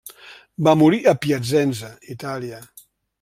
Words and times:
Va 0.67 0.73
morir 0.81 0.99
a 1.11 1.13
Piacenza, 1.25 1.91
Itàlia. 2.17 2.63